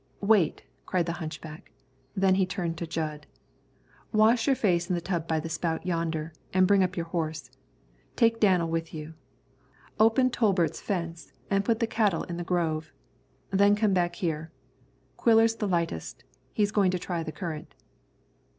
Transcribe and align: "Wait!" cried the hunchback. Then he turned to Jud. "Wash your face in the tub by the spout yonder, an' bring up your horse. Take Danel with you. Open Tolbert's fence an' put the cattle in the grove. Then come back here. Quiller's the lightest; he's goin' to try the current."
"Wait!" 0.21 0.63
cried 0.87 1.05
the 1.05 1.11
hunchback. 1.21 1.71
Then 2.15 2.33
he 2.33 2.43
turned 2.47 2.75
to 2.79 2.87
Jud. 2.87 3.27
"Wash 4.11 4.47
your 4.47 4.55
face 4.55 4.89
in 4.89 4.95
the 4.95 4.99
tub 4.99 5.27
by 5.27 5.39
the 5.39 5.47
spout 5.47 5.85
yonder, 5.85 6.33
an' 6.55 6.65
bring 6.65 6.81
up 6.81 6.97
your 6.97 7.05
horse. 7.05 7.51
Take 8.15 8.39
Danel 8.39 8.67
with 8.67 8.95
you. 8.95 9.13
Open 9.99 10.31
Tolbert's 10.31 10.81
fence 10.81 11.33
an' 11.51 11.61
put 11.61 11.79
the 11.79 11.85
cattle 11.85 12.23
in 12.23 12.37
the 12.37 12.43
grove. 12.43 12.91
Then 13.51 13.75
come 13.75 13.93
back 13.93 14.15
here. 14.15 14.51
Quiller's 15.17 15.57
the 15.57 15.67
lightest; 15.67 16.23
he's 16.51 16.71
goin' 16.71 16.89
to 16.89 16.97
try 16.97 17.21
the 17.21 17.31
current." 17.31 17.75